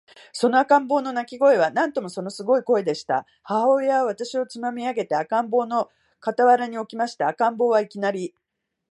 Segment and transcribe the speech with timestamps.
[0.33, 3.23] その赤ん坊の泣声は、なんとももの凄い声でした。
[3.43, 5.91] 母親は私をつまみ上げて、赤ん坊の
[6.25, 7.27] 傍に置きました。
[7.27, 8.33] 赤ん坊は、いきなり、